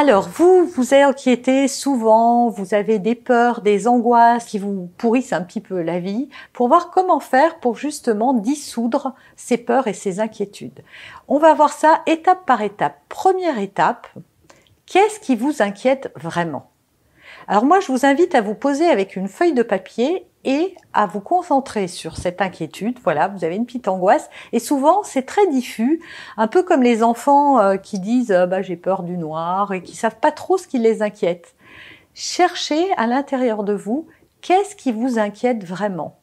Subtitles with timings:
[0.00, 5.42] Alors, vous vous inquiétez souvent, vous avez des peurs, des angoisses qui vous pourrissent un
[5.42, 10.20] petit peu la vie, pour voir comment faire pour justement dissoudre ces peurs et ces
[10.20, 10.84] inquiétudes.
[11.26, 12.94] On va voir ça étape par étape.
[13.08, 14.06] Première étape,
[14.86, 16.70] qu'est-ce qui vous inquiète vraiment?
[17.48, 21.06] Alors moi, je vous invite à vous poser avec une feuille de papier et à
[21.06, 22.98] vous concentrer sur cette inquiétude.
[23.02, 26.00] Voilà, vous avez une petite angoisse et souvent c'est très diffus,
[26.36, 29.82] un peu comme les enfants euh, qui disent euh, bah, j'ai peur du noir et
[29.82, 31.54] qui savent pas trop ce qui les inquiète.
[32.14, 34.06] Cherchez à l'intérieur de vous
[34.40, 36.17] qu'est-ce qui vous inquiète vraiment?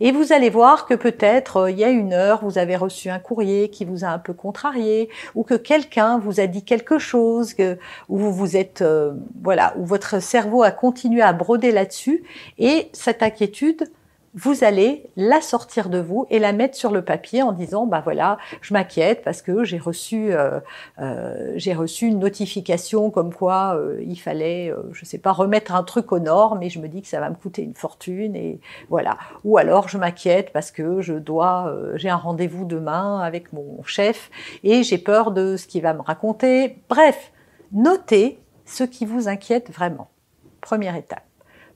[0.00, 3.10] Et vous allez voir que peut-être euh, il y a une heure, vous avez reçu
[3.10, 6.98] un courrier qui vous a un peu contrarié, ou que quelqu'un vous a dit quelque
[6.98, 12.24] chose, que, où vous êtes, euh, voilà, où votre cerveau a continué à broder là-dessus,
[12.58, 13.88] et cette inquiétude
[14.34, 18.00] vous allez la sortir de vous et la mettre sur le papier en disant bah
[18.02, 20.60] voilà je m'inquiète parce que j'ai reçu euh,
[20.98, 25.74] euh, j'ai reçu une notification comme quoi euh, il fallait euh, je sais pas remettre
[25.74, 28.34] un truc aux normes et je me dis que ça va me coûter une fortune
[28.34, 28.60] et
[28.90, 29.16] voilà.
[29.44, 33.82] Ou alors je m'inquiète parce que je dois euh, j'ai un rendez-vous demain avec mon
[33.84, 34.30] chef
[34.64, 36.82] et j'ai peur de ce qu'il va me raconter.
[36.88, 37.32] Bref
[37.72, 40.10] notez ce qui vous inquiète vraiment.
[40.60, 41.24] Première étape.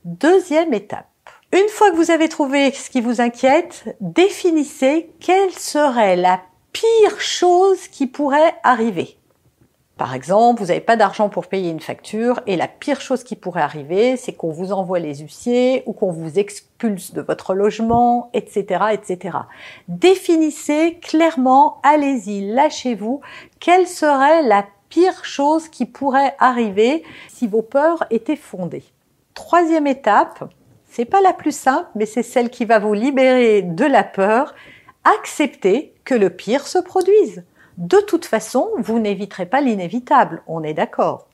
[0.05, 1.07] Deuxième étape
[1.53, 6.41] une fois que vous avez trouvé ce qui vous inquiète, définissez quelle serait la
[6.73, 9.19] pire chose qui pourrait arriver.
[9.97, 13.35] Par exemple, vous n'avez pas d'argent pour payer une facture et la pire chose qui
[13.35, 18.31] pourrait arriver, c'est qu'on vous envoie les huissiers ou qu'on vous expulse de votre logement,
[18.33, 19.39] etc., etc.
[19.89, 23.23] Définissez clairement, allez-y, lâchez-vous,
[23.59, 28.85] quelle serait la pire chose qui pourrait arriver si vos peurs étaient fondées.
[29.35, 30.49] Troisième étape,
[30.99, 34.53] c'est pas la plus simple, mais c'est celle qui va vous libérer de la peur.
[35.05, 37.45] Acceptez que le pire se produise.
[37.77, 41.29] De toute façon, vous n'éviterez pas l'inévitable, on est d'accord.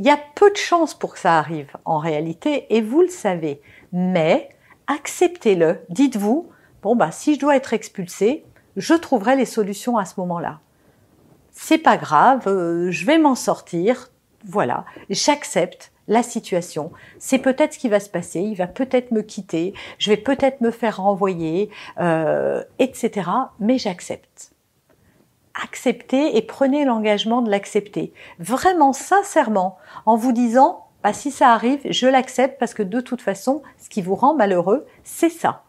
[0.00, 3.08] Il y a peu de chances pour que ça arrive en réalité, et vous le
[3.08, 3.62] savez.
[3.92, 4.48] Mais
[4.88, 5.82] acceptez-le.
[5.88, 6.50] Dites-vous,
[6.82, 8.44] bon bah si je dois être expulsé,
[8.76, 10.58] je trouverai les solutions à ce moment-là.
[11.52, 14.10] C'est pas grave, euh, je vais m'en sortir.
[14.44, 16.92] Voilà, j'accepte la situation.
[17.18, 18.40] C'est peut-être ce qui va se passer.
[18.40, 19.74] Il va peut-être me quitter.
[19.98, 23.30] Je vais peut-être me faire renvoyer, euh, etc.
[23.58, 24.52] Mais j'accepte.
[25.62, 28.12] Acceptez et prenez l'engagement de l'accepter.
[28.38, 33.22] Vraiment, sincèrement, en vous disant, bah, si ça arrive, je l'accepte parce que de toute
[33.22, 35.62] façon, ce qui vous rend malheureux, c'est ça.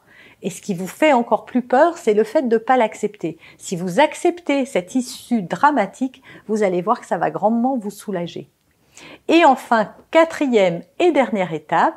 [0.44, 3.38] Et ce qui vous fait encore plus peur, c'est le fait de ne pas l'accepter.
[3.58, 8.50] Si vous acceptez cette issue dramatique, vous allez voir que ça va grandement vous soulager.
[9.28, 11.96] Et enfin, quatrième et dernière étape,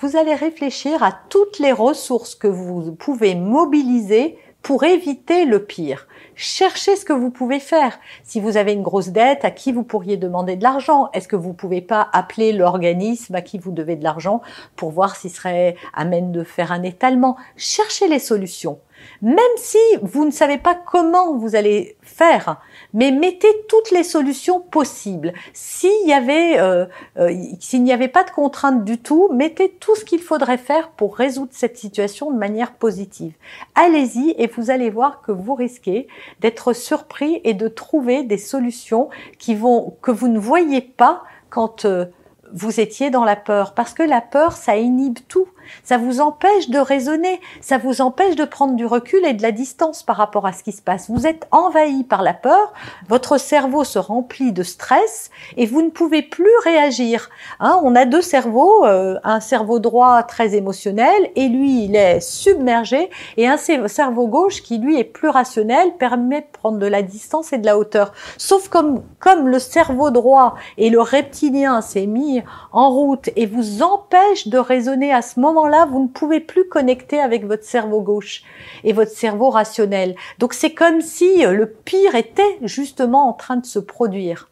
[0.00, 6.06] vous allez réfléchir à toutes les ressources que vous pouvez mobiliser pour éviter le pire.
[6.34, 7.98] Cherchez ce que vous pouvez faire.
[8.24, 11.10] Si vous avez une grosse dette, à qui vous pourriez demander de l'argent?
[11.12, 14.40] Est-ce que vous pouvez pas appeler l'organisme à qui vous devez de l'argent
[14.76, 17.36] pour voir s'il serait amène de faire un étalement?
[17.56, 18.78] Cherchez les solutions.
[19.22, 22.60] Même si vous ne savez pas comment vous allez faire,
[22.94, 25.32] mais mettez toutes les solutions possibles.
[25.52, 26.86] S'il y avait, euh,
[27.18, 30.90] euh, s'il n'y avait pas de contraintes du tout, mettez tout ce qu'il faudrait faire
[30.90, 33.32] pour résoudre cette situation de manière positive.
[33.74, 36.08] Allez-y et vous allez voir que vous risquez
[36.40, 41.84] d'être surpris et de trouver des solutions qui vont que vous ne voyez pas quand
[41.84, 42.06] euh,
[42.52, 43.74] vous étiez dans la peur.
[43.74, 45.48] Parce que la peur, ça inhibe tout.
[45.84, 49.52] Ça vous empêche de raisonner, ça vous empêche de prendre du recul et de la
[49.52, 51.10] distance par rapport à ce qui se passe.
[51.10, 52.72] Vous êtes envahi par la peur,
[53.08, 57.30] votre cerveau se remplit de stress et vous ne pouvez plus réagir.
[57.60, 62.20] Hein, on a deux cerveaux, euh, un cerveau droit très émotionnel et lui il est
[62.20, 67.02] submergé et un cerveau gauche qui lui est plus rationnel permet de prendre de la
[67.02, 68.12] distance et de la hauteur.
[68.36, 72.42] Sauf comme comme le cerveau droit et le reptilien s'est mis
[72.72, 76.68] en route et vous empêche de raisonner à ce moment là vous ne pouvez plus
[76.68, 78.42] connecter avec votre cerveau gauche
[78.84, 80.16] et votre cerveau rationnel.
[80.38, 84.48] Donc c'est comme si euh, le pire était justement en train de se produire.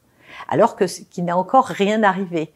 [0.48, 2.52] alors que qu'il n'est encore rien arrivé.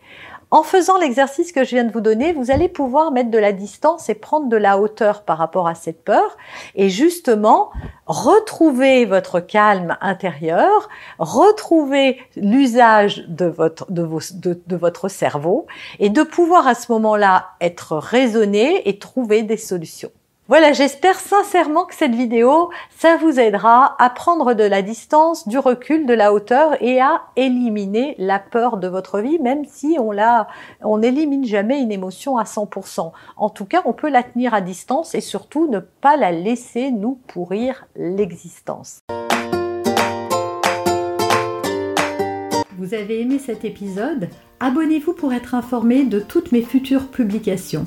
[0.53, 3.53] En faisant l'exercice que je viens de vous donner, vous allez pouvoir mettre de la
[3.53, 6.37] distance et prendre de la hauteur par rapport à cette peur
[6.75, 7.71] et justement
[8.05, 15.67] retrouver votre calme intérieur, retrouver l'usage de votre, cerveau
[15.99, 20.11] et de pouvoir à ce moment-là être raisonné et trouver des solutions.
[20.49, 25.57] Voilà, j'espère sincèrement que cette vidéo, ça vous aidera à prendre de la distance, du
[25.57, 30.11] recul, de la hauteur et à éliminer la peur de votre vie, même si on
[30.83, 33.13] on n'élimine jamais une émotion à 100%.
[33.37, 36.91] En tout cas, on peut la tenir à distance et surtout ne pas la laisser
[36.91, 38.99] nous pourrir l'existence.
[42.77, 44.29] Vous avez aimé cet épisode?
[44.59, 47.87] Abonnez-vous pour être informé de toutes mes futures publications.